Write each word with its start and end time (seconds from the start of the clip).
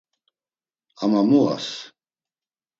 Ama 1.03 1.21
mu 1.29 1.41
as? 1.55 1.67